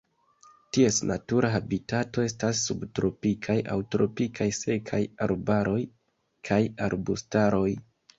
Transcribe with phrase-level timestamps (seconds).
[0.75, 5.77] Ties natura habitato estas subtropikaj aŭ tropikaj sekaj arbaroj
[6.51, 7.69] kaj arbustaroj.